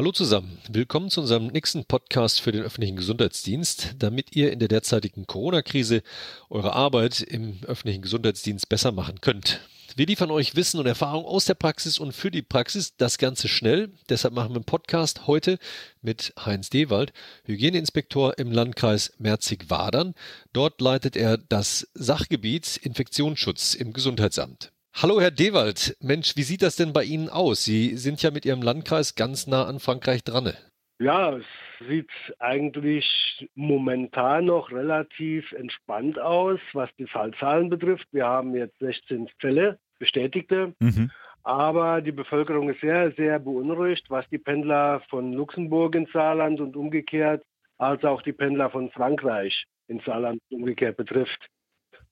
Hallo 0.00 0.12
zusammen, 0.12 0.56
willkommen 0.70 1.10
zu 1.10 1.20
unserem 1.20 1.48
nächsten 1.48 1.84
Podcast 1.84 2.40
für 2.40 2.52
den 2.52 2.62
öffentlichen 2.62 2.96
Gesundheitsdienst, 2.96 3.96
damit 3.98 4.34
ihr 4.34 4.50
in 4.50 4.58
der 4.58 4.68
derzeitigen 4.68 5.26
Corona-Krise 5.26 6.02
eure 6.48 6.72
Arbeit 6.72 7.20
im 7.20 7.58
öffentlichen 7.66 8.00
Gesundheitsdienst 8.00 8.66
besser 8.70 8.92
machen 8.92 9.20
könnt. 9.20 9.60
Wir 9.96 10.06
liefern 10.06 10.30
euch 10.30 10.56
Wissen 10.56 10.80
und 10.80 10.86
Erfahrung 10.86 11.26
aus 11.26 11.44
der 11.44 11.52
Praxis 11.52 11.98
und 11.98 12.12
für 12.12 12.30
die 12.30 12.40
Praxis, 12.40 12.96
das 12.96 13.18
Ganze 13.18 13.46
schnell. 13.46 13.90
Deshalb 14.08 14.32
machen 14.32 14.52
wir 14.52 14.56
einen 14.56 14.64
Podcast 14.64 15.26
heute 15.26 15.58
mit 16.00 16.32
Heinz 16.46 16.70
Dewald, 16.70 17.12
Hygieneinspektor 17.44 18.38
im 18.38 18.52
Landkreis 18.52 19.12
Merzig-Wadern. 19.18 20.14
Dort 20.54 20.80
leitet 20.80 21.14
er 21.14 21.36
das 21.36 21.86
Sachgebiet 21.92 22.78
Infektionsschutz 22.78 23.74
im 23.74 23.92
Gesundheitsamt. 23.92 24.72
Hallo 24.94 25.20
Herr 25.20 25.30
Dewald, 25.30 25.96
Mensch, 26.00 26.36
wie 26.36 26.42
sieht 26.42 26.62
das 26.62 26.76
denn 26.76 26.92
bei 26.92 27.04
Ihnen 27.04 27.30
aus? 27.30 27.64
Sie 27.64 27.96
sind 27.96 28.22
ja 28.22 28.30
mit 28.30 28.44
Ihrem 28.44 28.60
Landkreis 28.60 29.14
ganz 29.14 29.46
nah 29.46 29.64
an 29.64 29.80
Frankreich 29.80 30.24
dran. 30.24 30.52
Ja, 30.98 31.36
es 31.36 31.44
sieht 31.88 32.10
eigentlich 32.38 33.48
momentan 33.54 34.46
noch 34.46 34.70
relativ 34.70 35.52
entspannt 35.52 36.18
aus, 36.18 36.60
was 36.74 36.90
die 36.98 37.06
Fallzahlen 37.06 37.70
betrifft. 37.70 38.06
Wir 38.12 38.26
haben 38.26 38.54
jetzt 38.54 38.78
16 38.80 39.30
Fälle, 39.38 39.78
bestätigte. 39.98 40.74
Mhm. 40.80 41.10
Aber 41.44 42.02
die 42.02 42.12
Bevölkerung 42.12 42.68
ist 42.68 42.82
sehr, 42.82 43.12
sehr 43.12 43.38
beunruhigt, 43.38 44.04
was 44.10 44.28
die 44.28 44.38
Pendler 44.38 45.00
von 45.08 45.32
Luxemburg 45.32 45.94
ins 45.94 46.12
Saarland 46.12 46.60
und 46.60 46.76
umgekehrt, 46.76 47.42
als 47.78 48.04
auch 48.04 48.20
die 48.20 48.34
Pendler 48.34 48.68
von 48.68 48.90
Frankreich 48.90 49.64
ins 49.88 50.04
Saarland 50.04 50.42
und 50.50 50.58
umgekehrt 50.58 50.98
betrifft 50.98 51.48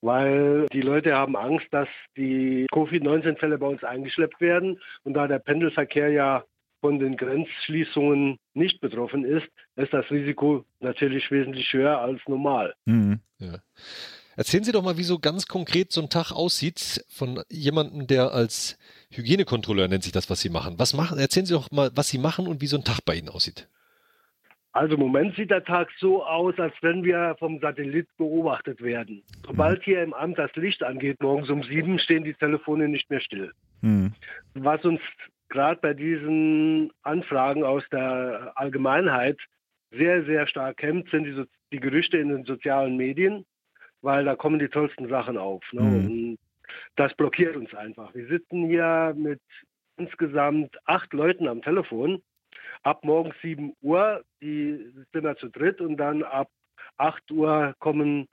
weil 0.01 0.67
die 0.73 0.81
Leute 0.81 1.15
haben 1.15 1.37
Angst, 1.37 1.67
dass 1.71 1.89
die 2.17 2.67
Covid-19-Fälle 2.73 3.59
bei 3.59 3.67
uns 3.67 3.85
eingeschleppt 3.85 4.41
werden. 4.41 4.81
Und 5.05 5.15
da 5.15 5.27
der 5.27 5.39
Pendelverkehr 5.39 6.11
ja 6.11 6.45
von 6.81 6.99
den 6.99 7.17
Grenzschließungen 7.17 8.39
nicht 8.55 8.81
betroffen 8.81 9.25
ist, 9.25 9.47
ist 9.77 9.93
das 9.93 10.11
Risiko 10.11 10.65
natürlich 10.81 11.31
wesentlich 11.31 11.73
höher 11.73 11.99
als 11.99 12.21
normal. 12.27 12.75
Mhm. 12.87 13.21
Ja. 13.39 13.59
Erzählen 14.37 14.63
Sie 14.63 14.71
doch 14.71 14.85
mal, 14.85 14.97
wie 14.97 15.03
so 15.03 15.19
ganz 15.19 15.47
konkret 15.49 15.91
so 15.91 16.01
ein 16.01 16.11
Tag 16.11 16.31
aussieht 16.31 17.05
von 17.09 17.43
jemandem, 17.51 18.07
der 18.07 18.33
als 18.33 18.79
Hygienekontrolleur 19.11 19.89
nennt 19.89 20.05
sich 20.05 20.13
das, 20.13 20.31
was 20.31 20.41
Sie 20.41 20.49
machen. 20.49 20.79
Was 20.79 20.95
machen? 20.95 21.19
Erzählen 21.19 21.47
Sie 21.47 21.55
doch 21.55 21.73
mal, 21.73 21.91
was 21.95 22.09
Sie 22.09 22.19
machen 22.19 22.47
und 22.47 22.61
wie 22.61 22.69
so 22.69 22.77
ein 22.77 22.85
Tag 22.85 23.01
bei 23.05 23.17
Ihnen 23.17 23.31
aussieht. 23.31 23.69
Also 24.73 24.95
im 24.95 25.01
Moment 25.01 25.35
sieht 25.35 25.51
der 25.51 25.65
Tag 25.65 25.89
so 25.99 26.25
aus, 26.25 26.59
als 26.59 26.75
wenn 26.83 27.03
wir 27.03 27.37
vom 27.39 27.59
Satellit 27.59 28.07
beobachtet 28.17 28.83
werden. 28.83 29.23
Sobald 29.47 29.83
hier 29.83 30.03
im 30.03 30.13
Amt 30.13 30.39
das 30.39 30.55
Licht 30.57 30.83
angeht, 30.83 31.23
morgens 31.23 31.49
um 31.51 31.63
sieben, 31.63 31.99
stehen 31.99 32.25
die 32.25 32.35
Telefone 32.35 32.89
nicht 32.89 33.09
mehr 33.11 33.21
still. 33.21 33.53
Mhm. 33.81 34.13
Was 34.55 34.85
uns 34.85 35.01
gerade 35.49 35.81
bei 35.81 35.95
diesen 35.95 36.93
Anfragen 37.03 37.65
aus 37.65 37.83
der 37.91 38.53
Allgemeinheit 38.57 39.39
sehr, 39.91 40.25
sehr 40.25 40.47
stark 40.47 40.83
hemmt, 40.83 41.11
sind 41.11 41.25
die, 41.25 41.45
die 41.73 41.81
Gerüchte 41.81 42.19
in 42.19 42.29
den 42.29 42.45
sozialen 42.45 42.97
Medien, 42.97 43.47
weil 44.03 44.25
da 44.25 44.37
kommen 44.37 44.59
die 44.59 44.69
tollsten 44.69 45.09
Sachen 45.09 45.39
auf. 45.39 45.65
Ne? 45.73 45.83
Mhm. 45.83 46.07
Und 46.07 46.39
das 46.97 47.15
blockiert 47.15 47.57
uns 47.57 47.75
einfach. 47.75 48.15
Wir 48.15 48.27
sitzen 48.27 48.69
hier 48.69 49.15
mit 49.17 49.41
insgesamt 49.97 50.77
acht 50.85 51.13
Leuten 51.13 51.49
am 51.49 51.63
Telefon 51.63 52.23
ab 52.83 53.05
morgens 53.05 53.35
7 53.43 53.75
Uhr, 53.83 54.23
die 54.43 54.93
sind 55.13 55.25
wir 55.25 55.37
zu 55.37 55.49
dritt 55.49 55.81
und 55.81 55.97
dann 55.97 56.23
ab 56.23 56.49
8 56.97 57.31
Uhr 57.31 57.75
kommen 57.79 58.29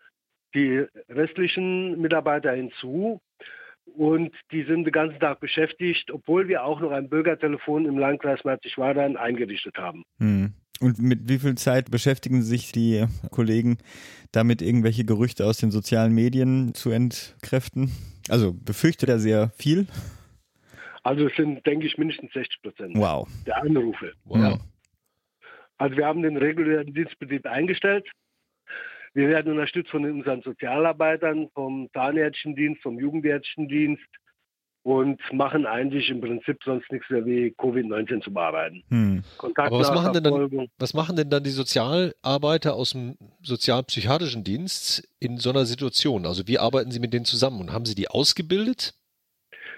die 0.53 0.85
restlichen 1.09 2.01
Mitarbeiter 2.01 2.53
hinzu. 2.53 3.19
Und 3.95 4.33
die 4.51 4.63
sind 4.63 4.85
den 4.85 4.91
ganzen 4.91 5.19
Tag 5.19 5.39
beschäftigt, 5.39 6.09
obwohl 6.09 6.47
wir 6.47 6.63
auch 6.63 6.79
noch 6.79 6.91
ein 6.91 7.07
Bürgertelefon 7.07 7.85
im 7.85 7.99
Landkreis 7.99 8.43
Merzig-Wadern 8.43 9.15
eingerichtet 9.15 9.77
haben. 9.77 10.03
Hm. 10.17 10.53
Und 10.81 10.99
mit 10.99 11.29
wie 11.29 11.39
viel 11.39 11.55
Zeit 11.55 11.91
beschäftigen 11.91 12.41
sich 12.41 12.71
die 12.71 13.05
Kollegen 13.31 13.77
damit, 14.31 14.61
irgendwelche 14.61 15.05
Gerüchte 15.05 15.45
aus 15.45 15.57
den 15.57 15.71
sozialen 15.71 16.13
Medien 16.13 16.73
zu 16.73 16.89
entkräften? 16.89 17.91
Also 18.27 18.53
befürchtet 18.53 19.07
er 19.07 19.19
sehr 19.19 19.51
viel? 19.55 19.87
Also 21.05 21.27
es 21.27 21.35
sind, 21.35 21.63
denke 21.67 21.85
ich, 21.85 21.99
mindestens 21.99 22.33
60 22.33 22.61
Prozent 22.63 22.97
wow. 22.97 23.27
der 23.45 23.61
Anrufe. 23.61 24.13
Wow. 24.23 24.37
Ja. 24.39 24.57
Also 25.77 25.97
wir 25.97 26.05
haben 26.07 26.23
den 26.23 26.35
regulären 26.35 26.91
Dienstbetrieb 26.95 27.45
eingestellt. 27.45 28.09
Wir 29.13 29.27
werden 29.27 29.51
unterstützt 29.51 29.91
von 29.91 30.03
unseren 30.03 30.41
Sozialarbeitern, 30.41 31.49
vom 31.53 31.89
Zahnärztchendienst, 31.93 32.81
vom 32.81 32.97
Jugendärztchendienst 32.99 34.01
und 34.81 35.21
machen 35.31 35.67
eigentlich 35.67 36.09
im 36.09 36.21
Prinzip 36.21 36.57
sonst 36.65 36.91
nichts 36.91 37.07
mehr 37.11 37.23
wie 37.23 37.53
Covid-19 37.55 38.23
zu 38.23 38.33
bearbeiten. 38.33 38.83
Hm. 38.89 39.23
Aber 39.37 39.77
was 39.77 39.91
machen, 39.91 40.13
denn 40.13 40.23
dann, 40.23 40.69
was 40.79 40.95
machen 40.95 41.15
denn 41.15 41.29
dann 41.29 41.43
die 41.43 41.51
Sozialarbeiter 41.51 42.73
aus 42.73 42.93
dem 42.93 43.15
sozialpsychiatrischen 43.43 44.43
Dienst 44.43 45.07
in 45.19 45.37
so 45.37 45.51
einer 45.51 45.65
Situation? 45.65 46.25
Also 46.25 46.47
wie 46.47 46.57
arbeiten 46.57 46.89
Sie 46.89 46.99
mit 46.99 47.13
denen 47.13 47.25
zusammen 47.25 47.61
und 47.61 47.71
haben 47.71 47.85
Sie 47.85 47.95
die 47.95 48.07
ausgebildet? 48.07 48.95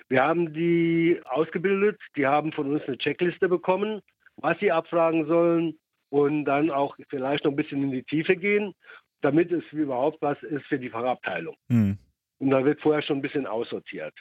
Wir 0.10 0.24
haben 0.24 0.54
die 0.54 1.20
ausgebildet, 1.26 2.00
die 2.16 2.26
haben 2.26 2.52
von 2.54 2.72
uns 2.72 2.84
eine 2.88 2.98
Checkliste 2.98 3.50
bekommen, 3.50 4.02
was 4.38 4.58
sie 4.60 4.72
abfragen 4.72 5.26
sollen 5.28 5.78
und 6.10 6.46
dann 6.46 6.70
auch 6.70 6.96
vielleicht 7.10 7.44
noch 7.44 7.52
ein 7.52 7.58
bisschen 7.58 7.84
in 7.84 7.92
die 7.92 8.04
Tiefe 8.04 8.36
gehen, 8.36 8.74
damit 9.22 9.52
es 9.52 9.64
überhaupt 9.72 10.22
was 10.22 10.42
ist 10.44 10.66
für 10.68 10.80
die 10.80 10.90
Fachabteilung. 10.90 11.56
Mhm. 11.68 11.98
Und 12.40 12.50
da 12.52 12.64
wird 12.64 12.82
vorher 12.82 13.02
schon 13.02 13.18
ein 13.18 13.22
bisschen 13.22 13.48
aussortiert. 13.48 14.14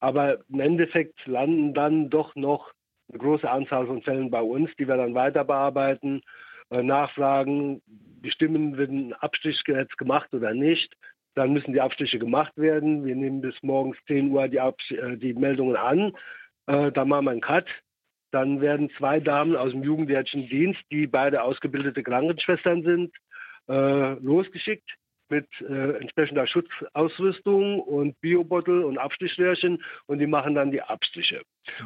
Aber 0.00 0.38
im 0.48 0.60
Endeffekt 0.60 1.26
landen 1.26 1.74
dann 1.74 2.10
doch 2.10 2.34
noch 2.36 2.72
eine 3.08 3.18
große 3.18 3.50
Anzahl 3.50 3.86
von 3.86 4.02
Fällen 4.02 4.30
bei 4.30 4.40
uns, 4.40 4.70
die 4.78 4.86
wir 4.86 4.96
dann 4.96 5.14
weiter 5.14 5.44
bearbeiten, 5.44 6.22
äh, 6.70 6.82
nachfragen, 6.82 7.82
bestimmen, 8.20 8.76
wird 8.76 8.90
ein 8.90 9.12
Abstichgesetz 9.14 9.94
gemacht 9.96 10.32
oder 10.32 10.54
nicht. 10.54 10.94
Dann 11.34 11.52
müssen 11.52 11.72
die 11.72 11.80
Abstriche 11.80 12.18
gemacht 12.18 12.52
werden. 12.56 13.04
Wir 13.04 13.16
nehmen 13.16 13.40
bis 13.40 13.54
morgens 13.62 13.96
10 14.06 14.30
Uhr 14.30 14.48
die, 14.48 14.60
Abs 14.60 14.90
äh, 14.90 15.16
die 15.16 15.34
Meldungen 15.34 15.76
an. 15.76 16.12
Äh, 16.66 16.92
dann 16.92 17.08
machen 17.08 17.24
wir 17.26 17.30
einen 17.32 17.40
Cut. 17.40 17.66
Dann 18.30 18.60
werden 18.60 18.90
zwei 18.98 19.20
Damen 19.20 19.56
aus 19.56 19.70
dem 19.70 19.82
Jugendärztlichen 19.82 20.48
Dienst, 20.48 20.80
die 20.90 21.06
beide 21.06 21.42
ausgebildete 21.42 22.02
Krankenschwestern 22.02 22.82
sind, 22.82 23.14
äh, 23.68 24.14
losgeschickt 24.14 24.90
mit 25.28 25.46
äh, 25.60 25.96
entsprechender 25.98 26.46
Schutzausrüstung 26.46 27.80
und 27.80 28.20
Biobottle 28.20 28.86
und 28.86 28.98
Abstrichröhrchen 28.98 29.82
und 30.06 30.18
die 30.18 30.26
machen 30.26 30.54
dann 30.54 30.70
die 30.70 30.82
Abstriche. 30.82 31.42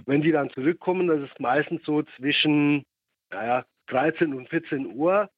Wenn 0.07 0.23
die 0.23 0.33
dann 0.33 0.51
zurückkommen, 0.51 1.07
das 1.07 1.21
ist 1.21 1.39
meistens 1.39 1.85
so 1.85 2.03
zwischen 2.17 2.85
naja, 3.31 3.65
13 3.89 4.35
und 4.35 4.49
14 4.49 4.95
Uhr, 4.95 5.31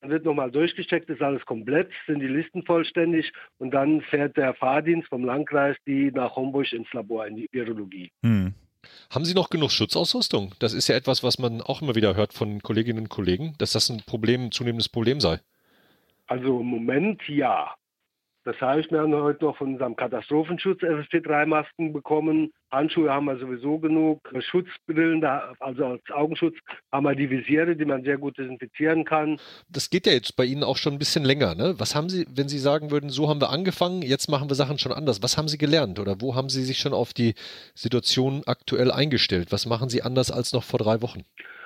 dann 0.00 0.10
wird 0.10 0.24
nochmal 0.24 0.50
durchgecheckt, 0.50 1.08
ist 1.10 1.22
alles 1.22 1.44
komplett, 1.46 1.90
sind 2.06 2.20
die 2.20 2.26
Listen 2.26 2.64
vollständig 2.64 3.32
und 3.58 3.72
dann 3.72 4.02
fährt 4.02 4.36
der 4.36 4.54
Fahrdienst 4.54 5.08
vom 5.08 5.24
Landkreis 5.24 5.76
die 5.86 6.10
nach 6.12 6.36
Homburg 6.36 6.72
ins 6.72 6.92
Labor 6.92 7.26
in 7.26 7.36
die 7.36 7.48
Virologie. 7.52 8.10
Hm. 8.22 8.54
Haben 9.10 9.24
Sie 9.24 9.34
noch 9.34 9.50
genug 9.50 9.72
Schutzausrüstung? 9.72 10.54
Das 10.58 10.72
ist 10.72 10.88
ja 10.88 10.94
etwas, 10.94 11.22
was 11.22 11.38
man 11.38 11.60
auch 11.60 11.82
immer 11.82 11.94
wieder 11.94 12.14
hört 12.14 12.32
von 12.32 12.62
Kolleginnen 12.62 13.00
und 13.00 13.08
Kollegen, 13.08 13.54
dass 13.58 13.72
das 13.72 13.90
ein 13.90 14.02
Problem, 14.06 14.46
ein 14.46 14.52
zunehmendes 14.52 14.88
Problem 14.88 15.20
sei. 15.20 15.40
Also 16.26 16.60
im 16.60 16.66
Moment 16.66 17.20
ja. 17.28 17.74
Das 18.46 18.60
heißt, 18.60 18.92
wir 18.92 19.00
haben 19.00 19.12
heute 19.12 19.44
noch 19.44 19.56
von 19.56 19.72
unserem 19.72 19.96
Katastrophenschutz 19.96 20.80
FFP3-Masken 20.80 21.92
bekommen. 21.92 22.52
Handschuhe 22.70 23.12
haben 23.12 23.24
wir 23.24 23.38
sowieso 23.38 23.80
genug. 23.80 24.20
Schutzbrillen, 24.38 25.24
also 25.24 25.84
als 25.86 26.02
Augenschutz, 26.12 26.54
haben 26.92 27.06
wir 27.06 27.16
die 27.16 27.28
Visiere, 27.28 27.74
die 27.74 27.84
man 27.84 28.04
sehr 28.04 28.18
gut 28.18 28.38
desinfizieren 28.38 29.04
kann. 29.04 29.40
Das 29.68 29.90
geht 29.90 30.06
ja 30.06 30.12
jetzt 30.12 30.36
bei 30.36 30.44
Ihnen 30.44 30.62
auch 30.62 30.76
schon 30.76 30.92
ein 30.92 31.00
bisschen 31.00 31.24
länger. 31.24 31.56
Ne? 31.56 31.74
Was 31.78 31.96
haben 31.96 32.08
Sie, 32.08 32.24
wenn 32.30 32.48
Sie 32.48 32.60
sagen 32.60 32.92
würden, 32.92 33.10
so 33.10 33.28
haben 33.28 33.40
wir 33.40 33.50
angefangen, 33.50 34.02
jetzt 34.02 34.28
machen 34.28 34.48
wir 34.48 34.54
Sachen 34.54 34.78
schon 34.78 34.92
anders. 34.92 35.24
Was 35.24 35.36
haben 35.36 35.48
Sie 35.48 35.58
gelernt 35.58 35.98
oder 35.98 36.20
wo 36.20 36.36
haben 36.36 36.48
Sie 36.48 36.62
sich 36.62 36.78
schon 36.78 36.94
auf 36.94 37.12
die 37.12 37.34
Situation 37.74 38.42
aktuell 38.46 38.92
eingestellt? 38.92 39.50
Was 39.50 39.66
machen 39.66 39.88
Sie 39.88 40.02
anders 40.02 40.30
als 40.30 40.52
noch 40.52 40.62
vor 40.62 40.78
drei 40.78 41.02
Wochen? 41.02 41.24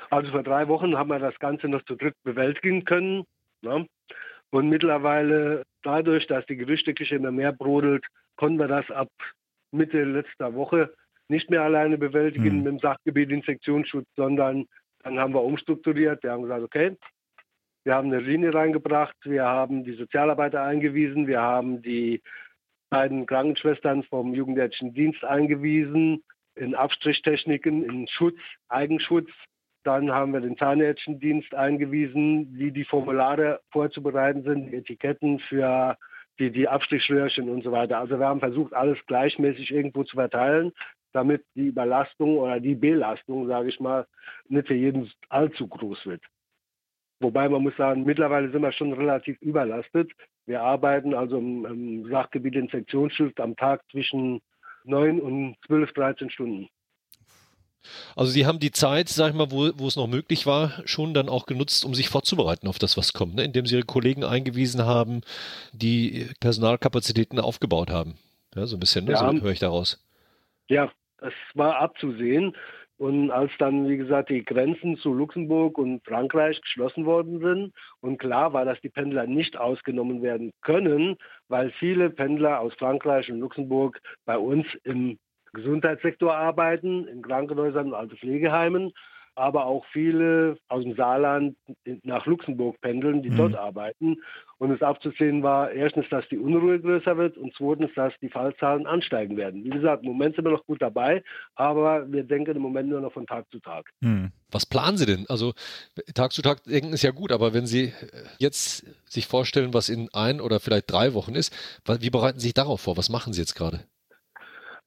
Also 0.09 0.31
vor 0.31 0.43
drei 0.43 0.67
Wochen 0.69 0.97
haben 0.97 1.11
wir 1.11 1.19
das 1.19 1.39
Ganze 1.41 1.69
noch 1.69 1.85
zu 1.85 1.95
dritt 1.95 2.15
bewältigen 2.25 2.87
können. 2.87 3.25
Ne? 3.61 3.87
Und 4.49 4.71
mittlerweile, 4.71 5.63
dadurch, 5.83 6.27
dass 6.27 6.47
die 6.47 6.57
Gerüchteküche 6.57 7.17
immer 7.17 7.33
mehr 7.33 7.53
brodelt, 7.53 8.05
konnten 8.37 8.59
wir 8.59 8.69
das 8.69 8.91
ab 8.91 9.11
Mitte 9.73 10.03
letzter 10.05 10.55
Woche 10.55 10.93
nicht 11.29 11.49
mehr 11.49 11.63
alleine 11.63 11.97
bewältigen 11.97 12.51
mhm. 12.51 12.57
mit 12.57 12.67
dem 12.67 12.79
Sachgebiet 12.81 13.31
Infektionsschutz, 13.31 14.09
sondern 14.17 14.67
dann 15.03 15.19
haben 15.19 15.33
wir 15.33 15.43
umstrukturiert. 15.43 16.23
Wir 16.23 16.33
haben 16.33 16.43
gesagt, 16.43 16.63
okay, 16.63 16.97
wir 17.85 17.95
haben 17.95 18.09
eine 18.09 18.21
Linie 18.21 18.53
reingebracht, 18.53 19.17
wir 19.25 19.45
haben 19.45 19.85
die 19.85 19.95
Sozialarbeiter 19.95 20.63
eingewiesen, 20.63 21.27
wir 21.27 21.41
haben 21.41 21.83
die 21.83 22.23
beiden 22.91 23.25
Krankenschwestern 23.27 24.03
vom 24.03 24.35
Jugendärztlichen 24.35 24.93
Dienst 24.93 25.25
eingewiesen, 25.25 26.23
in 26.57 26.75
Abstrichtechniken, 26.75 27.85
in 27.85 28.09
Schutz, 28.09 28.39
Eigenschutz, 28.69 29.31
dann 29.85 30.11
haben 30.13 30.33
wir 30.33 30.41
den 30.41 30.57
Zahnärztchendienst 30.57 31.55
eingewiesen, 31.55 32.49
wie 32.53 32.71
die 32.71 32.85
Formulare 32.85 33.61
vorzubereiten 33.71 34.43
sind, 34.43 34.71
die 34.71 34.77
Etiketten 34.77 35.39
für 35.41 35.97
die, 36.39 36.51
die 36.51 36.69
Abstrichröhrchen 36.69 37.49
und 37.49 37.65
so 37.65 37.73
weiter. 37.73 37.99
Also 37.99 38.19
wir 38.19 38.27
haben 38.27 38.41
versucht, 38.41 38.73
alles 38.75 38.99
gleichmäßig 39.07 39.71
irgendwo 39.71 40.05
zu 40.05 40.17
verteilen, 40.17 40.73
damit 41.13 41.45
die 41.55 41.69
Überlastung 41.69 42.39
oder 42.39 42.61
die 42.61 42.75
Belastung, 42.75 43.47
sage 43.47 43.69
ich 43.69 43.81
mal, 43.81 44.07
nicht 44.49 44.69
für 44.69 44.75
jeden 44.75 45.11
allzu 45.29 45.67
groß 45.67 46.07
wird. 46.07 46.23
Wobei 47.21 47.49
man 47.49 47.63
muss 47.63 47.77
sagen, 47.77 48.05
mittlerweile 48.05 48.51
sind 48.51 48.63
wir 48.63 48.73
schon 48.73 48.93
relativ 48.93 49.41
überlastet. 49.43 50.13
Wir 50.47 50.63
arbeiten 50.63 51.15
also 51.15 51.39
im, 51.39 51.67
im 51.67 52.11
Sachgebiet 52.11 52.55
Infektionsschutz 52.55 53.39
am 53.39 53.57
Tag 53.57 53.83
zwischen 53.91 54.41
9 54.85 55.21
und 55.21 55.57
12, 55.67 55.93
13 55.93 56.31
Stunden. 56.31 56.69
Also 58.17 58.31
Sie 58.31 58.47
haben 58.47 58.59
die 58.59 58.71
Zeit, 58.71 59.09
sag 59.09 59.31
ich 59.31 59.35
mal, 59.35 59.51
wo, 59.51 59.71
wo 59.77 59.87
es 59.87 59.97
noch 59.97 60.07
möglich 60.07 60.47
war, 60.47 60.83
schon 60.85 61.15
dann 61.15 61.29
auch 61.29 61.47
genutzt, 61.47 61.85
um 61.85 61.95
sich 61.95 62.09
vorzubereiten 62.09 62.69
auf 62.69 62.79
das, 62.79 62.97
was 62.97 63.13
kommt, 63.13 63.35
ne? 63.35 63.45
indem 63.45 63.67
Sie 63.67 63.77
Ihre 63.77 63.85
Kollegen 63.85 64.25
eingewiesen 64.25 64.85
haben, 64.85 65.23
die 65.73 66.29
Personalkapazitäten 66.41 67.39
aufgebaut 67.41 67.91
haben. 67.91 68.15
Ja, 68.55 68.67
so 68.67 68.77
ein 68.77 68.81
bisschen, 68.81 69.05
ne? 69.05 69.13
Ja. 69.13 69.33
so 69.33 69.41
höre 69.41 69.53
ich 69.53 69.61
daraus. 69.61 70.05
Ja, 70.69 70.91
das 71.19 71.33
war 71.55 71.77
abzusehen. 71.77 72.55
Und 73.01 73.31
als 73.31 73.51
dann, 73.59 73.89
wie 73.89 73.97
gesagt, 73.97 74.29
die 74.29 74.45
Grenzen 74.45 74.99
zu 74.99 75.15
Luxemburg 75.15 75.79
und 75.79 76.05
Frankreich 76.05 76.61
geschlossen 76.61 77.07
worden 77.07 77.41
sind 77.41 77.73
und 78.03 78.19
klar 78.19 78.53
war, 78.53 78.67
dass 78.67 78.79
die 78.83 78.91
Pendler 78.91 79.27
nicht 79.27 79.57
ausgenommen 79.57 80.21
werden 80.21 80.53
können, 80.61 81.17
weil 81.49 81.71
viele 81.79 82.11
Pendler 82.11 82.61
aus 82.61 82.75
Frankreich 82.75 83.33
und 83.33 83.41
Luxemburg 83.41 83.99
bei 84.27 84.37
uns 84.37 84.67
im 84.85 85.19
Gesundheitssektor 85.53 86.35
arbeiten, 86.35 87.07
in 87.07 87.23
Krankenhäusern 87.23 87.89
und 87.89 87.95
also 87.95 88.17
Pflegeheimen, 88.17 88.93
aber 89.37 89.65
auch 89.65 89.85
viele 89.93 90.59
aus 90.69 90.83
dem 90.83 90.97
Saarland 90.97 91.57
nach 92.03 92.27
Luxemburg 92.27 92.81
pendeln, 92.81 93.23
die 93.23 93.31
mhm. 93.31 93.37
dort 93.37 93.55
arbeiten. 93.55 94.17
Und 94.59 94.71
es 94.73 94.83
abzusehen 94.83 95.43
war 95.43 95.71
erstens, 95.71 96.07
dass 96.11 96.29
die 96.29 96.37
Unruhe 96.37 96.79
größer 96.79 97.17
wird 97.17 97.39
und 97.39 97.55
zweitens, 97.57 97.91
dass 97.95 98.13
die 98.21 98.29
Fallzahlen 98.29 98.87
ansteigen 98.87 99.39
werden. 99.39 99.65
Wie 99.65 99.71
gesagt, 99.71 100.03
im 100.03 100.11
Moment 100.11 100.37
sind 100.37 100.45
wir 100.45 100.53
noch 100.53 100.67
gut 100.67 100.83
dabei, 100.83 101.23
aber 101.55 102.11
wir 102.13 102.25
denken 102.25 102.57
im 102.57 102.63
Moment 102.63 102.91
nur 102.91 103.01
noch 103.01 103.13
von 103.13 103.27
Tag 103.27 103.47
zu 103.51 103.61
Tag. 103.61 103.91
Mhm. 104.01 104.33
Was 104.51 104.67
planen 104.67 104.99
Sie 104.99 105.07
denn? 105.07 105.25
Also 105.29 105.55
Tag 106.15 106.33
zu 106.33 106.43
Tag 106.43 106.65
denken 106.65 106.93
ist 106.93 107.03
ja 107.03 107.13
gut, 107.13 107.33
aber 107.33 107.55
wenn 107.55 107.67
Sie 107.67 107.95
jetzt 108.39 108.85
sich 109.11 109.27
vorstellen, 109.27 109.73
was 109.73 109.89
in 109.89 110.11
ein 110.13 110.41
oder 110.41 110.61
vielleicht 110.61 110.91
drei 110.91 111.15
Wochen 111.15 111.35
ist, 111.35 111.55
wie 111.87 112.11
bereiten 112.11 112.41
Sie 112.41 112.49
sich 112.49 112.55
darauf 112.55 112.83
vor? 112.83 112.99
Was 112.99 113.09
machen 113.09 113.33
Sie 113.33 113.41
jetzt 113.41 113.55
gerade? 113.55 113.81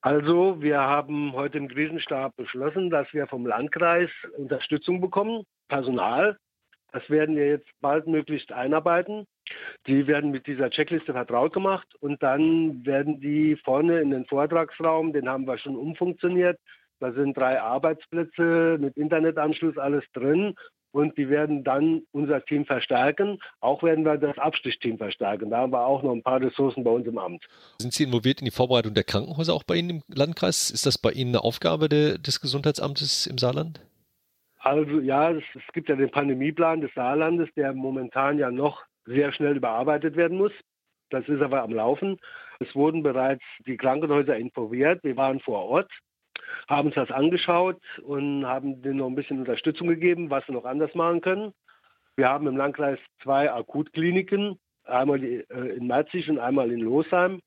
Also, 0.06 0.62
wir 0.62 0.82
haben 0.82 1.32
heute 1.32 1.58
im 1.58 1.70
Krisenstab 1.70 2.36
beschlossen, 2.36 2.90
dass 2.90 3.08
wir 3.14 3.26
vom 3.26 3.46
Landkreis 3.46 4.10
Unterstützung 4.36 5.00
bekommen, 5.00 5.46
Personal. 5.70 6.38
Das 6.92 7.10
werden 7.10 7.38
wir 7.38 7.48
jetzt 7.48 7.70
baldmöglichst 7.80 8.52
einarbeiten. 8.52 9.26
Die 9.88 10.06
werden 10.06 10.32
mit 10.32 10.46
dieser 10.46 10.70
Checkliste 10.72 11.14
vertraut 11.14 11.54
gemacht 11.54 11.88
und 12.02 12.22
dann 12.22 12.86
werden 12.86 13.22
die 13.22 13.56
vorne 13.64 14.02
in 14.02 14.12
den 14.12 14.26
Vortragsraum, 14.26 15.14
den 15.14 15.30
haben 15.30 15.48
wir 15.48 15.58
schon 15.58 15.78
umfunktioniert. 15.78 16.60
Da 17.00 17.14
sind 17.14 17.38
drei 17.38 17.62
Arbeitsplätze 17.62 18.78
mit 18.82 18.98
Internetanschluss, 18.98 19.78
alles 19.78 20.04
drin 20.12 20.54
und 20.94 21.18
die 21.18 21.28
werden 21.28 21.64
dann 21.64 22.04
unser 22.12 22.46
Team 22.46 22.66
verstärken. 22.66 23.40
Auch 23.60 23.82
werden 23.82 24.06
wir 24.06 24.18
das 24.18 24.38
Abstichteam 24.38 25.00
verstärken. 25.00 25.50
Da 25.50 25.58
haben 25.58 25.74
wir 25.74 25.86
auch 25.86 26.04
noch 26.04 26.12
ein 26.12 26.22
paar 26.22 26.40
Ressourcen 26.40 26.84
bei 26.84 26.92
uns 26.92 27.08
im 27.08 27.18
Amt. 27.18 27.46
Sind 27.80 27.94
Sie 27.94 28.04
involviert 28.04 28.40
in 28.40 28.46
die 28.46 28.52
Vorbereitung 28.52 28.94
der 28.94 29.04
Krankenhäuser 29.04 29.54
auch 29.54 29.64
bei 29.64 29.76
Ihnen 29.76 29.90
im 29.90 30.04
Landkreis? 30.08 30.70
Ist 30.70 30.86
das 30.86 31.00
bei 31.00 31.12
Ihnen 31.12 31.32
eine 31.32 31.44
Aufgabe 31.44 31.90
de, 31.90 32.20
des 32.20 32.40
Gesundheitsamtes 32.40 33.26
im 33.26 33.40
Saarland? 33.40 33.82
Also 34.60 35.00
ja, 35.00 35.32
es, 35.32 35.44
es 35.56 35.74
gibt 35.74 35.90
ja 35.90 35.96
den 35.96 36.12
Pandemieplan 36.12 36.82
des 36.82 36.94
Saarlandes, 36.94 37.50
der 37.56 37.74
momentan 37.74 38.38
ja 38.38 38.52
noch 38.52 38.84
sehr 39.06 39.34
schnell 39.34 39.58
überarbeitet 39.58 40.16
werden 40.16 40.38
muss. 40.38 40.54
Das 41.10 41.28
ist 41.28 41.42
aber 41.42 41.64
am 41.64 41.74
Laufen. 41.74 42.20
Es 42.60 42.74
wurden 42.76 43.02
bereits 43.02 43.44
die 43.66 43.78
Krankenhäuser 43.78 44.38
informiert. 44.38 45.04
Wir 45.04 45.18
waren 45.18 45.40
vor 45.40 45.66
Ort 45.66 45.92
haben 46.68 46.88
uns 46.88 46.96
das 46.96 47.12
angeschaut 47.12 47.82
und 48.04 48.46
haben 48.46 48.82
denen 48.82 48.98
noch 48.98 49.08
ein 49.08 49.16
bisschen 49.16 49.40
Unterstützung 49.40 49.88
gegeben, 49.88 50.30
was 50.30 50.46
sie 50.46 50.54
noch 50.54 50.66
anders 50.66 50.94
machen 50.96 51.22
können. 51.22 51.54
Wir 52.16 52.30
haben 52.30 52.48
im 52.48 52.58
Landkreis 52.58 53.00
zwei 53.22 53.52
Akutkliniken, 53.52 54.60
einmal 54.86 55.24
äh, 55.24 55.44
in 55.76 55.88
Merzig 55.88 56.30
und 56.30 56.40
einmal 56.40 56.72
in 56.72 56.80
Losheim. 56.80 57.42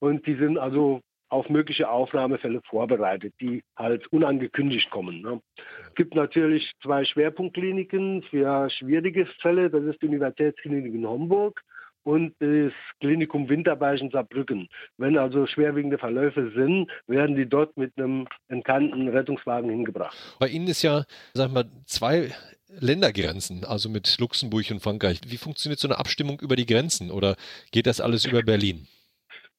Und 0.00 0.26
die 0.26 0.34
sind 0.34 0.58
also 0.58 1.00
auf 1.28 1.48
mögliche 1.48 1.88
Aufnahmefälle 1.88 2.60
vorbereitet, 2.68 3.34
die 3.40 3.62
halt 3.76 4.06
unangekündigt 4.08 4.90
kommen. 4.90 5.22
Ne. 5.22 5.40
Es 5.88 5.94
gibt 5.94 6.14
natürlich 6.14 6.72
zwei 6.82 7.04
Schwerpunktkliniken 7.04 8.22
für 8.22 8.68
schwierige 8.70 9.26
Fälle. 9.40 9.70
Das 9.70 9.84
ist 9.84 10.02
die 10.02 10.08
Universitätsklinik 10.08 10.92
in 10.92 11.06
Homburg 11.06 11.62
und 12.02 12.34
das 12.38 12.72
Klinikum 13.00 13.48
Winterberg 13.48 14.00
in 14.00 14.10
Saarbrücken. 14.10 14.68
Wenn 14.96 15.18
also 15.18 15.46
schwerwiegende 15.46 15.98
Verläufe 15.98 16.50
sind, 16.54 16.90
werden 17.06 17.36
die 17.36 17.46
dort 17.46 17.76
mit 17.76 17.96
einem 17.96 18.26
entkannten 18.48 19.08
Rettungswagen 19.08 19.70
hingebracht. 19.70 20.16
Bei 20.38 20.48
Ihnen 20.48 20.68
ist 20.68 20.82
ja, 20.82 21.04
sag 21.34 21.52
mal, 21.52 21.64
zwei 21.86 22.32
Ländergrenzen, 22.68 23.64
also 23.64 23.88
mit 23.88 24.18
Luxemburg 24.18 24.70
und 24.70 24.80
Frankreich. 24.80 25.20
Wie 25.26 25.36
funktioniert 25.36 25.80
so 25.80 25.88
eine 25.88 25.98
Abstimmung 25.98 26.40
über 26.40 26.56
die 26.56 26.66
Grenzen 26.66 27.10
oder 27.10 27.36
geht 27.72 27.86
das 27.86 28.00
alles 28.00 28.24
über 28.24 28.42
Berlin? 28.42 28.86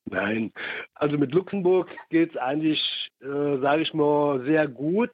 Nein, 0.05 0.51
also 0.95 1.17
mit 1.17 1.31
Luxemburg 1.31 1.89
geht 2.09 2.31
es 2.31 2.37
eigentlich, 2.37 2.81
äh, 3.21 3.59
sage 3.61 3.83
ich 3.83 3.93
mal, 3.93 4.43
sehr 4.45 4.67
gut 4.67 5.11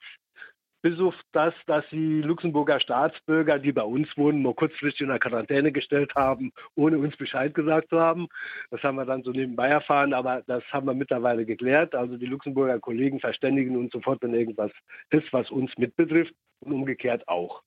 bis 0.82 1.00
auf 1.00 1.16
das, 1.32 1.54
dass 1.66 1.84
die 1.90 2.22
Luxemburger 2.22 2.80
Staatsbürger, 2.80 3.60
die 3.60 3.72
bei 3.72 3.84
uns 3.84 4.16
wohnen, 4.18 4.42
mal 4.42 4.54
kurzfristig 4.54 5.02
in 5.02 5.10
der 5.10 5.20
Quarantäne 5.20 5.72
gestellt 5.72 6.14
haben, 6.16 6.52
ohne 6.76 6.98
uns 6.98 7.18
Bescheid 7.18 7.54
gesagt 7.54 7.90
zu 7.90 8.00
haben. 8.00 8.28
Das 8.70 8.82
haben 8.84 8.96
wir 8.96 9.06
dann 9.06 9.24
so 9.24 9.32
nebenbei 9.32 9.68
erfahren, 9.68 10.14
aber 10.14 10.44
das 10.48 10.64
haben 10.72 10.88
wir 10.88 10.94
mittlerweile 10.94 11.46
geklärt. 11.46 11.96
Also 11.96 12.18
die 12.18 12.26
Luxemburger 12.26 12.80
Kollegen 12.80 13.20
verständigen 13.20 13.76
uns 13.76 13.92
sofort, 13.92 14.22
wenn 14.22 14.34
irgendwas 14.34 14.72
ist, 15.10 15.32
was 15.34 15.50
uns 15.52 15.76
mitbetrifft 15.78 16.34
und 16.62 16.74
umgekehrt 16.74 17.28
auch. 17.28 17.62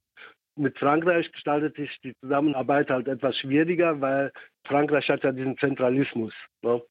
Mit 0.57 0.79
Frankreich 0.79 1.31
gestaltet 1.33 1.77
sich 1.77 1.91
die 2.03 2.15
Zusammenarbeit 2.21 2.91
halt 2.91 3.09
etwas 3.09 3.37
schwieriger, 3.39 4.01
weil 4.01 4.33
Frankreich 4.67 5.09
hat 5.09 5.25
ja 5.25 5.33
diesen 5.33 5.57
Zentralismus. 5.59 6.35
Ne? 6.63 6.83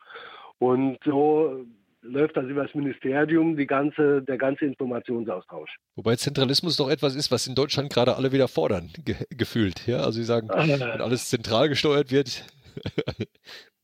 Und 0.59 0.97
so 1.05 1.65
läuft 2.01 2.37
das 2.37 2.45
über 2.45 2.63
das 2.63 2.73
Ministerium, 2.73 3.57
die 3.57 3.67
ganze, 3.67 4.21
der 4.21 4.37
ganze 4.37 4.65
Informationsaustausch. 4.65 5.77
Wobei 5.95 6.15
Zentralismus 6.15 6.77
doch 6.77 6.89
etwas 6.89 7.15
ist, 7.15 7.31
was 7.31 7.47
in 7.47 7.55
Deutschland 7.55 7.91
gerade 7.91 8.15
alle 8.15 8.31
wieder 8.31 8.47
fordern, 8.47 8.91
ge 9.05 9.15
gefühlt. 9.29 9.85
Ja? 9.87 9.97
Also 9.97 10.13
Sie 10.13 10.23
sagen, 10.23 10.49
wenn 10.49 10.81
alles 10.81 11.29
zentral 11.29 11.69
gesteuert 11.69 12.11
wird. 12.11 12.45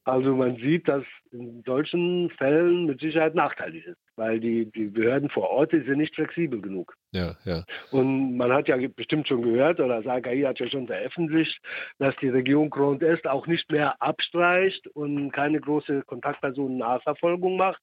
Also 0.06 0.36
man 0.36 0.56
sieht, 0.58 0.88
dass 0.88 1.04
in 1.32 1.64
solchen 1.66 2.30
Fällen 2.38 2.86
mit 2.86 3.00
Sicherheit 3.00 3.34
nachteilig 3.34 3.88
ist, 3.88 3.98
weil 4.16 4.40
die, 4.40 4.72
die 4.72 4.86
Behörden 4.86 5.30
vor 5.30 5.50
Ort 5.50 5.72
die 5.72 5.82
sind 5.82 5.98
nicht 5.98 6.14
flexibel 6.14 6.62
genug. 6.62 6.96
Ja, 7.12 7.36
ja. 7.44 7.64
Und 7.90 8.38
man 8.38 8.54
hat 8.54 8.68
ja 8.68 8.78
bestimmt 8.88 9.28
schon 9.28 9.42
gehört, 9.42 9.80
oder 9.80 10.02
das 10.02 10.08
AKI 10.08 10.44
hat 10.44 10.60
ja 10.60 10.70
schon 10.70 10.86
veröffentlicht, 10.86 11.60
dass 11.98 12.16
die 12.18 12.30
Region 12.30 12.70
Grand 12.70 13.02
Est 13.02 13.28
auch 13.28 13.48
nicht 13.48 13.72
mehr 13.72 14.00
abstreicht 14.00 14.88
und 14.90 15.32
keine 15.32 15.60
große 15.60 16.04
Kontaktpersonen-Nachverfolgung 16.04 17.58
macht. 17.58 17.82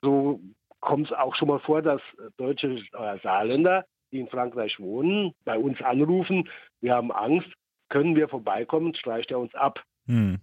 So 0.00 0.40
kommt 0.80 1.08
es 1.08 1.12
auch 1.12 1.34
schon 1.34 1.48
mal 1.48 1.60
vor, 1.60 1.82
dass 1.82 2.00
deutsche 2.38 2.78
oder 2.94 3.18
Saarländer, 3.22 3.84
die 4.12 4.20
in 4.20 4.28
Frankreich 4.28 4.80
wohnen, 4.80 5.34
bei 5.44 5.58
uns 5.58 5.80
anrufen, 5.82 6.48
wir 6.80 6.94
haben 6.94 7.12
Angst, 7.12 7.52
können 7.90 8.16
wir 8.16 8.28
vorbeikommen, 8.28 8.94
streicht 8.94 9.30
er 9.30 9.40
uns 9.40 9.54
ab. 9.54 9.82
Hm. 10.10 10.38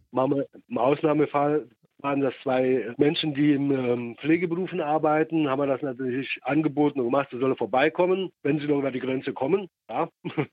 Im 0.69 0.77
Ausnahmefall 0.77 1.67
waren 1.99 2.21
das 2.21 2.33
zwei 2.41 2.93
Menschen, 2.97 3.33
die 3.33 3.51
in 3.51 3.71
ähm, 3.71 4.15
Pflegeberufen 4.21 4.79
arbeiten, 4.79 5.49
haben 5.49 5.59
wir 5.59 5.67
das 5.67 5.81
natürlich 5.81 6.39
angeboten 6.43 6.99
und 6.99 7.07
gemacht, 7.07 7.27
sie 7.31 7.39
sollen 7.39 7.57
vorbeikommen, 7.57 8.29
wenn 8.43 8.59
sie 8.59 8.67
noch 8.67 8.79
über 8.79 8.91
die 8.91 8.99
Grenze 8.99 9.33
kommen. 9.33 9.67
Ja. 9.89 10.09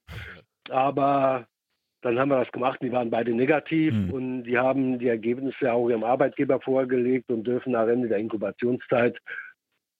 Aber 0.71 1.47
dann 2.00 2.18
haben 2.18 2.30
wir 2.30 2.40
das 2.40 2.50
gemacht, 2.50 2.80
die 2.83 2.90
waren 2.90 3.11
beide 3.11 3.33
negativ 3.33 3.94
mhm. 3.94 4.11
und 4.11 4.44
die 4.44 4.59
haben 4.59 4.99
die 4.99 5.09
Ergebnisse 5.09 5.73
auch 5.73 5.88
ihrem 5.88 6.04
Arbeitgeber 6.04 6.61
vorgelegt 6.61 7.30
und 7.30 7.44
dürfen 7.44 7.73
nach 7.73 7.87
Ende 7.87 8.09
der 8.09 8.18
Inkubationszeit 8.18 9.18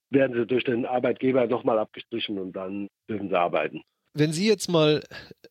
werden 0.09 0.35
sie 0.35 0.45
durch 0.45 0.63
den 0.63 0.85
Arbeitgeber 0.85 1.47
nochmal 1.47 1.79
abgestrichen 1.79 2.37
und 2.37 2.53
dann 2.53 2.89
dürfen 3.09 3.29
sie 3.29 3.39
arbeiten. 3.39 3.81
Wenn 4.17 4.31
Sie 4.31 4.47
jetzt 4.47 4.69
mal 4.69 5.03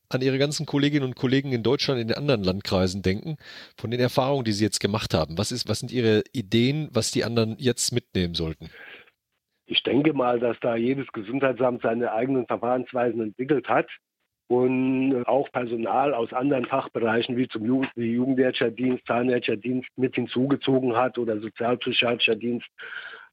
an 0.08 0.22
Ihre 0.22 0.38
ganzen 0.38 0.64
Kolleginnen 0.64 1.04
und 1.04 1.16
Kollegen 1.16 1.52
in 1.52 1.62
Deutschland, 1.62 2.00
in 2.00 2.08
den 2.08 2.16
anderen 2.16 2.42
Landkreisen 2.42 3.02
denken, 3.02 3.36
von 3.76 3.90
den 3.90 4.00
Erfahrungen, 4.00 4.44
die 4.44 4.52
Sie 4.52 4.64
jetzt 4.64 4.80
gemacht 4.80 5.12
haben, 5.12 5.36
was, 5.36 5.52
ist, 5.52 5.68
was 5.68 5.80
sind 5.80 5.92
Ihre 5.92 6.22
Ideen, 6.32 6.88
was 6.90 7.10
die 7.10 7.24
anderen 7.24 7.56
jetzt 7.58 7.92
mitnehmen 7.92 8.34
sollten? 8.34 8.70
Ich 9.66 9.82
denke 9.82 10.14
mal, 10.14 10.40
dass 10.40 10.58
da 10.60 10.76
jedes 10.76 11.06
Gesundheitsamt 11.12 11.82
seine 11.82 12.12
eigenen 12.12 12.46
Verfahrensweisen 12.46 13.20
entwickelt 13.20 13.68
hat 13.68 13.88
und 14.48 15.24
auch 15.26 15.50
Personal 15.52 16.14
aus 16.14 16.32
anderen 16.32 16.64
Fachbereichen 16.64 17.36
wie 17.36 17.48
zum 17.48 17.66
Jugend 17.66 17.90
wie 17.96 18.12
Jugendärztlicher 18.12 18.70
Dienst, 18.70 19.06
Zahnärztlicher 19.06 19.60
Dienst 19.60 19.88
mit 19.96 20.14
hinzugezogen 20.14 20.96
hat 20.96 21.18
oder 21.18 21.38
Sozialpsychiatrischer 21.38 22.36
Dienst. 22.36 22.66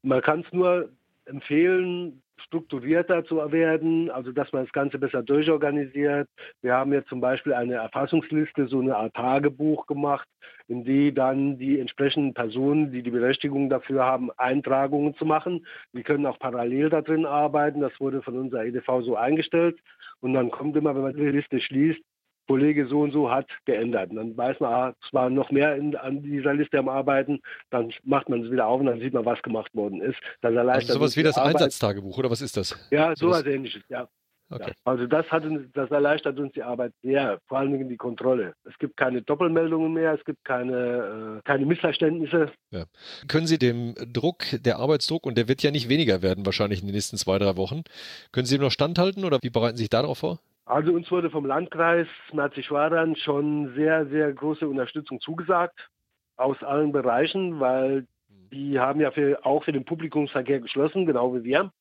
Man 0.02 0.20
kann 0.20 0.40
es 0.40 0.52
nur 0.52 0.90
empfehlen, 1.24 2.22
strukturierter 2.38 3.24
zu 3.24 3.36
werden, 3.52 4.10
also 4.10 4.32
dass 4.32 4.52
man 4.52 4.64
das 4.64 4.72
Ganze 4.72 4.98
besser 4.98 5.22
durchorganisiert. 5.22 6.28
Wir 6.60 6.74
haben 6.74 6.92
jetzt 6.92 7.08
zum 7.08 7.20
Beispiel 7.20 7.54
eine 7.54 7.74
Erfassungsliste, 7.74 8.68
so 8.68 8.80
eine 8.80 8.96
Art 8.96 9.14
Tagebuch 9.14 9.86
gemacht, 9.86 10.28
in 10.68 10.84
die 10.84 11.12
dann 11.12 11.58
die 11.58 11.78
entsprechenden 11.78 12.34
Personen, 12.34 12.92
die 12.92 13.02
die 13.02 13.10
Berechtigung 13.10 13.68
dafür 13.68 14.04
haben, 14.04 14.30
Eintragungen 14.36 15.14
zu 15.16 15.24
machen. 15.24 15.66
Die 15.92 16.02
können 16.02 16.26
auch 16.26 16.38
parallel 16.38 16.90
da 16.90 17.02
drin 17.02 17.26
arbeiten. 17.26 17.80
Das 17.80 17.98
wurde 18.00 18.22
von 18.22 18.38
unserer 18.38 18.64
EDV 18.64 19.02
so 19.02 19.16
eingestellt. 19.16 19.78
Und 20.20 20.34
dann 20.34 20.50
kommt 20.50 20.76
immer, 20.76 20.94
wenn 20.94 21.02
man 21.02 21.16
die 21.16 21.22
Liste 21.22 21.60
schließt, 21.60 22.00
Kollege 22.46 22.86
so 22.86 23.00
und 23.00 23.12
so 23.12 23.30
hat 23.30 23.46
geändert. 23.64 24.10
Und 24.10 24.16
dann 24.16 24.36
weiß 24.36 24.60
man, 24.60 24.72
ah, 24.72 24.94
es 25.02 25.12
war 25.12 25.30
noch 25.30 25.50
mehr 25.50 25.76
in, 25.76 25.96
an 25.96 26.22
dieser 26.22 26.54
Liste 26.54 26.78
am 26.78 26.88
Arbeiten, 26.88 27.40
dann 27.70 27.92
macht 28.04 28.28
man 28.28 28.44
es 28.44 28.50
wieder 28.50 28.66
auf 28.66 28.80
und 28.80 28.86
dann 28.86 29.00
sieht 29.00 29.14
man, 29.14 29.24
was 29.24 29.42
gemacht 29.42 29.74
worden 29.74 30.00
ist. 30.00 30.18
Das 30.40 30.54
erleichtert 30.54 30.90
also 30.90 31.00
sowas 31.00 31.16
wie 31.16 31.22
das 31.22 31.38
Arbeit. 31.38 31.56
Einsatztagebuch, 31.56 32.18
oder 32.18 32.30
was 32.30 32.40
ist 32.40 32.56
das? 32.56 32.76
Ja, 32.90 33.14
sowas 33.16 33.40
so 33.40 33.50
ähnliches, 33.50 33.82
ja. 33.88 34.08
Okay. 34.52 34.68
Ja, 34.68 34.74
also 34.84 35.06
das, 35.06 35.30
hat, 35.30 35.44
das 35.72 35.90
erleichtert 35.90 36.38
uns 36.38 36.52
die 36.52 36.62
Arbeit 36.62 36.92
sehr, 37.02 37.40
vor 37.46 37.58
allen 37.58 37.72
Dingen 37.72 37.88
die 37.88 37.96
Kontrolle. 37.96 38.54
Es 38.64 38.76
gibt 38.78 38.98
keine 38.98 39.22
Doppelmeldungen 39.22 39.94
mehr, 39.94 40.12
es 40.12 40.22
gibt 40.26 40.44
keine, 40.44 41.38
äh, 41.38 41.42
keine 41.44 41.64
Missverständnisse. 41.64 42.52
Ja. 42.70 42.84
Können 43.28 43.46
Sie 43.46 43.58
dem 43.58 43.94
Druck, 44.12 44.44
der 44.52 44.78
Arbeitsdruck, 44.78 45.24
und 45.24 45.38
der 45.38 45.48
wird 45.48 45.62
ja 45.62 45.70
nicht 45.70 45.88
weniger 45.88 46.20
werden 46.20 46.44
wahrscheinlich 46.44 46.80
in 46.80 46.86
den 46.86 46.94
nächsten 46.94 47.16
zwei, 47.16 47.38
drei 47.38 47.56
Wochen, 47.56 47.82
können 48.30 48.44
Sie 48.44 48.58
dem 48.58 48.62
noch 48.62 48.72
standhalten 48.72 49.24
oder 49.24 49.38
wie 49.40 49.48
bereiten 49.48 49.78
Sie 49.78 49.84
sich 49.84 49.90
darauf 49.90 50.18
vor? 50.18 50.38
Also 50.64 50.92
uns 50.92 51.10
wurde 51.10 51.30
vom 51.30 51.44
Landkreis 51.44 52.06
Merzischwaran 52.32 53.16
schon 53.16 53.74
sehr, 53.74 54.06
sehr 54.06 54.32
große 54.32 54.68
Unterstützung 54.68 55.20
zugesagt 55.20 55.88
aus 56.36 56.62
allen 56.62 56.92
Bereichen, 56.92 57.60
weil 57.60 58.06
die 58.28 58.78
haben 58.78 59.00
ja 59.00 59.10
für, 59.10 59.44
auch 59.44 59.64
für 59.64 59.72
den 59.72 59.84
Publikumsverkehr 59.84 60.60
geschlossen, 60.60 61.06
genau 61.06 61.34
wie 61.34 61.44
wir. 61.44 61.72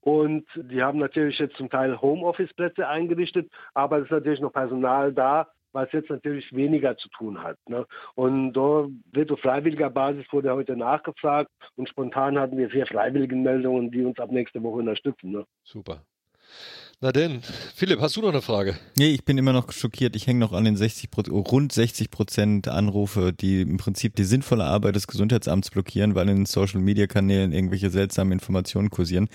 Und 0.00 0.46
die 0.54 0.82
haben 0.82 0.98
natürlich 0.98 1.38
jetzt 1.38 1.56
zum 1.56 1.70
Teil 1.70 2.00
Homeoffice-Plätze 2.00 2.86
eingerichtet, 2.86 3.50
aber 3.72 3.98
es 3.98 4.04
ist 4.04 4.10
natürlich 4.10 4.40
noch 4.40 4.52
Personal 4.52 5.12
da, 5.12 5.48
was 5.72 5.90
jetzt 5.92 6.10
natürlich 6.10 6.52
weniger 6.54 6.96
zu 6.96 7.08
tun 7.10 7.42
hat. 7.42 7.58
Ne? 7.68 7.86
Und 8.14 8.52
da 8.52 8.86
wird 9.12 9.32
auf 9.32 9.40
freiwilliger 9.40 9.90
Basis 9.90 10.24
wurde 10.30 10.54
heute 10.54 10.76
nachgefragt 10.76 11.50
und 11.76 11.88
spontan 11.88 12.38
hatten 12.38 12.56
wir 12.56 12.70
vier 12.70 12.86
Freiwilligenmeldungen, 12.86 13.90
die 13.90 14.04
uns 14.04 14.18
ab 14.18 14.30
nächste 14.30 14.62
Woche 14.62 14.78
unterstützen. 14.78 15.32
Ne? 15.32 15.44
Super. 15.64 16.02
Na 17.00 17.12
denn, 17.12 17.40
Philipp, 17.74 18.00
hast 18.00 18.16
du 18.16 18.22
noch 18.22 18.30
eine 18.30 18.40
Frage? 18.40 18.76
Nee, 18.96 19.10
ich 19.10 19.24
bin 19.24 19.36
immer 19.36 19.52
noch 19.52 19.72
schockiert. 19.72 20.16
Ich 20.16 20.26
hänge 20.26 20.40
noch 20.40 20.52
an 20.52 20.64
den 20.64 20.76
60 20.76 21.08
rund 21.28 21.72
60 21.72 22.10
Prozent 22.10 22.68
Anrufe, 22.68 23.32
die 23.32 23.62
im 23.62 23.76
Prinzip 23.76 24.14
die 24.16 24.24
sinnvolle 24.24 24.64
Arbeit 24.64 24.96
des 24.96 25.06
Gesundheitsamts 25.06 25.70
blockieren, 25.70 26.14
weil 26.14 26.28
in 26.28 26.36
den 26.36 26.46
Social 26.46 26.80
Media 26.80 27.06
Kanälen 27.06 27.52
irgendwelche 27.52 27.90
seltsamen 27.90 28.32
Informationen 28.32 28.90
kursieren. 28.90 29.28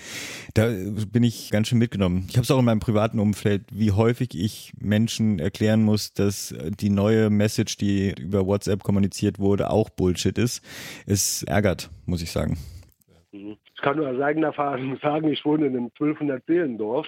Da 0.54 0.68
bin 1.12 1.22
ich 1.22 1.50
ganz 1.50 1.68
schön 1.68 1.78
mitgenommen. 1.78 2.26
Ich 2.28 2.36
habe 2.36 2.44
es 2.44 2.50
auch 2.50 2.58
in 2.58 2.64
meinem 2.64 2.80
privaten 2.80 3.18
Umfeld, 3.18 3.62
wie 3.70 3.92
häufig 3.92 4.34
ich 4.34 4.72
Menschen 4.80 5.38
erklären 5.38 5.82
muss, 5.82 6.12
dass 6.12 6.54
die 6.80 6.90
neue 6.90 7.30
Message, 7.30 7.76
die 7.76 8.14
über 8.18 8.46
WhatsApp 8.46 8.82
kommuniziert 8.82 9.38
wurde, 9.38 9.70
auch 9.70 9.90
Bullshit 9.90 10.38
ist. 10.38 10.64
Es 11.06 11.42
ärgert, 11.44 11.90
muss 12.06 12.22
ich 12.22 12.30
sagen. 12.30 12.58
Ich 13.32 13.82
kann 13.82 13.96
nur 13.96 14.08
aus 14.08 14.20
eigener 14.20 14.48
Erfahrung 14.48 14.98
sagen, 15.00 15.28
ich 15.32 15.44
wohne 15.44 15.66
in 15.66 15.76
einem 15.76 15.90
1200 15.98 16.44
Seelendorf? 16.46 17.06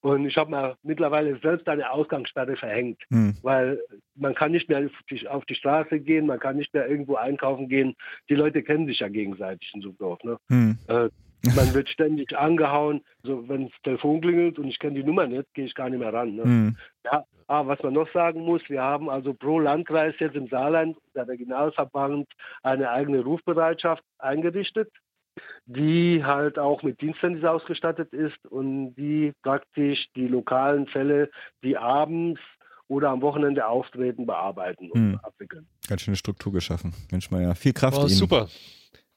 Und 0.00 0.26
ich 0.26 0.36
habe 0.36 0.50
mir 0.50 0.76
mittlerweile 0.82 1.38
selbst 1.40 1.68
eine 1.68 1.90
Ausgangssperre 1.90 2.56
verhängt, 2.56 3.02
mhm. 3.10 3.36
weil 3.42 3.80
man 4.14 4.34
kann 4.34 4.52
nicht 4.52 4.68
mehr 4.68 4.86
auf 4.86 4.92
die, 5.10 5.26
auf 5.26 5.44
die, 5.46 5.56
Straße 5.56 5.98
gehen, 5.98 6.26
man 6.26 6.38
kann 6.38 6.56
nicht 6.56 6.72
mehr 6.72 6.88
irgendwo 6.88 7.16
einkaufen 7.16 7.68
gehen. 7.68 7.96
Die 8.28 8.36
Leute 8.36 8.62
kennen 8.62 8.86
sich 8.86 9.00
ja 9.00 9.08
gegenseitig 9.08 9.72
in 9.74 9.80
so 9.80 9.88
einem 9.88 9.98
Dorf. 9.98 10.22
Ne? 10.22 10.38
Mhm. 10.48 10.78
Äh, 10.86 11.08
man 11.56 11.74
wird 11.74 11.88
ständig 11.88 12.36
angehauen. 12.36 13.00
So, 13.22 13.48
wenn 13.48 13.68
das 13.68 13.82
Telefon 13.82 14.20
klingelt 14.20 14.58
und 14.58 14.68
ich 14.68 14.78
kenne 14.78 14.94
die 14.94 15.04
Nummer 15.04 15.26
nicht, 15.26 15.52
gehe 15.54 15.64
ich 15.64 15.74
gar 15.74 15.88
nicht 15.88 16.00
mehr 16.00 16.12
ran. 16.12 16.36
Ne? 16.36 16.44
Mhm. 16.44 16.76
Ja, 17.04 17.24
aber 17.48 17.68
was 17.68 17.82
man 17.82 17.94
noch 17.94 18.12
sagen 18.12 18.42
muss, 18.42 18.62
wir 18.68 18.82
haben 18.82 19.08
also 19.08 19.34
pro 19.34 19.58
Landkreis 19.58 20.14
jetzt 20.18 20.36
im 20.36 20.48
Saarland, 20.48 20.96
der 21.14 21.26
Regionalverband, 21.26 22.28
eine 22.62 22.90
eigene 22.90 23.20
Rufbereitschaft 23.20 24.02
eingerichtet 24.18 24.90
die 25.66 26.24
halt 26.24 26.58
auch 26.58 26.82
mit 26.82 27.00
Diensthandys 27.00 27.44
ausgestattet 27.44 28.12
ist 28.12 28.44
und 28.48 28.94
die 28.94 29.32
praktisch 29.42 30.06
die 30.16 30.28
lokalen 30.28 30.86
Fälle, 30.86 31.30
die 31.62 31.76
abends 31.76 32.40
oder 32.88 33.10
am 33.10 33.20
Wochenende 33.20 33.66
auftreten, 33.66 34.26
bearbeiten 34.26 34.90
und 34.90 35.00
hm. 35.00 35.20
abwickeln. 35.22 35.66
Ganz 35.88 36.02
schöne 36.02 36.16
Struktur 36.16 36.52
geschaffen. 36.52 36.94
Mensch, 37.10 37.30
mal 37.30 37.42
ja, 37.42 37.54
viel 37.54 37.72
Kraft. 37.72 37.98
Oh, 37.98 38.02
Ihnen. 38.02 38.10
Super. 38.10 38.48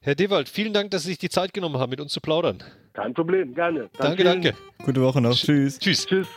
Herr 0.01 0.15
Dewald, 0.15 0.49
vielen 0.49 0.73
Dank, 0.73 0.91
dass 0.91 1.03
Sie 1.03 1.09
sich 1.09 1.19
die 1.19 1.29
Zeit 1.29 1.53
genommen 1.53 1.77
haben, 1.77 1.91
mit 1.91 2.01
uns 2.01 2.11
zu 2.11 2.21
plaudern. 2.21 2.63
Kein 2.93 3.13
Problem, 3.13 3.53
gerne. 3.53 3.89
Danke, 3.97 4.23
danke. 4.23 4.53
Gute 4.83 5.01
Woche 5.01 5.21
noch. 5.21 5.35
Tschüss. 5.35 5.79
Tschüss. 5.79 6.05
Tschüss. 6.07 6.27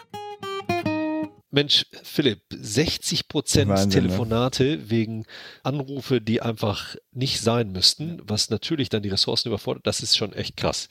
Mensch, 1.51 1.87
Philipp, 2.03 2.43
60 2.51 3.29
Prozent 3.29 3.71
ne? 3.71 3.89
Telefonate 3.89 4.65
ne? 4.65 4.91
wegen 4.91 5.25
Anrufe, 5.63 6.21
die 6.21 6.43
einfach 6.43 6.97
nicht 7.15 7.41
sein 7.41 7.73
müssten, 7.73 8.21
was 8.25 8.51
natürlich 8.51 8.89
dann 8.89 9.03
die 9.03 9.09
Ressourcen 9.09 9.49
überfordert, 9.49 9.87
das 9.87 10.03
ist 10.03 10.17
schon 10.17 10.33
echt 10.33 10.57
krass. 10.57 10.89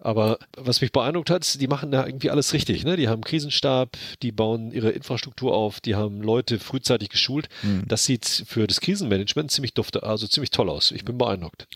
Aber 0.00 0.38
was 0.56 0.80
mich 0.80 0.92
beeindruckt 0.92 1.30
hat, 1.30 1.60
die 1.60 1.66
machen 1.66 1.90
da 1.90 2.06
irgendwie 2.06 2.30
alles 2.30 2.52
richtig. 2.52 2.84
Ne? 2.84 2.96
Die 2.96 3.08
haben 3.08 3.14
einen 3.14 3.24
Krisenstab, 3.24 3.96
die 4.22 4.32
bauen 4.32 4.72
ihre 4.72 4.90
Infrastruktur 4.90 5.54
auf, 5.54 5.80
die 5.80 5.94
haben 5.94 6.20
Leute 6.20 6.58
frühzeitig 6.58 7.08
geschult. 7.08 7.48
Mhm. 7.62 7.84
Das 7.86 8.04
sieht 8.04 8.44
für 8.46 8.66
das 8.66 8.80
Krisenmanagement 8.80 9.50
ziemlich 9.50 9.74
dufte, 9.74 10.02
also 10.02 10.26
ziemlich 10.26 10.50
toll 10.50 10.68
aus. 10.68 10.90
Ich 10.90 11.04
bin 11.04 11.18
beeindruckt. 11.18 11.66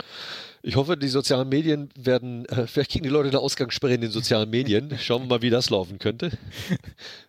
Ich 0.63 0.77
hoffe, 0.77 0.97
die 0.97 1.09
sozialen 1.09 1.49
Medien 1.49 1.89
werden, 1.97 2.45
äh, 2.47 2.67
vielleicht 2.67 2.91
kriegen 2.91 3.05
die 3.05 3.11
Leute 3.11 3.29
eine 3.29 3.39
Ausgangssperre 3.39 3.95
in 3.95 4.01
den 4.01 4.11
sozialen 4.11 4.51
Medien. 4.51 4.93
Schauen 5.01 5.23
wir 5.23 5.29
mal, 5.29 5.43
wie 5.43 5.51
das 5.51 5.71
laufen 5.71 5.99
könnte. 5.99 6.31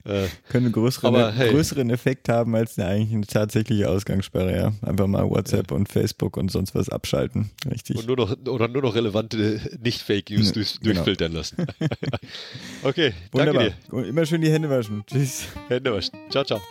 Äh, 0.06 0.28
Können 0.48 0.68
einen 0.68 0.72
größeren, 0.72 1.14
aber, 1.14 1.32
hey. 1.34 1.52
größeren 1.52 1.90
Effekt 1.90 2.30
haben 2.30 2.56
als 2.56 2.80
eine, 2.80 2.88
eigentlich 2.88 3.14
eine 3.14 3.28
tatsächliche 3.28 3.88
Ausgangssperre, 3.90 4.56
ja. 4.56 4.74
Einfach 4.82 5.08
mal 5.08 5.30
WhatsApp 5.30 5.70
ja. 5.70 5.78
und 5.78 5.90
Facebook 5.90 6.38
und 6.38 6.49
sonst 6.50 6.76
was 6.76 6.90
abschalten. 6.90 7.50
Richtig. 7.70 7.98
Und 7.98 8.08
nur 8.08 8.18
noch, 8.18 8.36
oder 8.48 8.68
nur 8.68 8.82
noch 8.82 8.96
relevante 8.96 9.62
Nicht-Fake-News 9.82 10.54
durch, 10.54 10.80
genau. 10.80 10.94
durchfiltern 10.94 11.34
lassen. 11.34 11.58
okay, 12.84 13.14
Wunderbar. 13.32 13.64
danke 13.64 13.78
dir. 13.90 13.94
Und 13.94 14.06
immer 14.06 14.26
schön 14.26 14.42
die 14.42 14.52
Hände 14.52 14.70
waschen. 14.70 15.04
Tschüss. 15.08 15.48
Hände 15.68 15.94
waschen. 15.94 16.14
Ciao, 16.30 16.44
ciao. 16.44 16.62